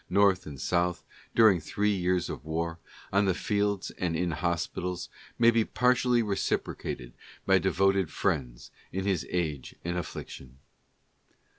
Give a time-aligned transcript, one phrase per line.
[0.09, 1.03] North and South,
[1.35, 2.79] during three years of war,
[3.13, 7.13] on the fields and in hospitals, may be partially reciprocated
[7.45, 10.57] by devoted friends in his age and affliction.